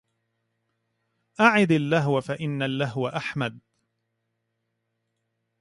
أعد 1.39 1.71
اللهو 1.71 2.21
فإن 2.21 2.63
اللهو 2.63 3.07
أحمد 3.07 3.59